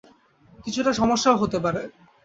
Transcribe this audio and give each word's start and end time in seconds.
কিছুটা 0.59 0.91
সমস্যাও 0.93 1.39
হতে 1.41 1.57
পারে। 1.59 1.81